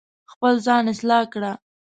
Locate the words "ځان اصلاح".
0.65-1.23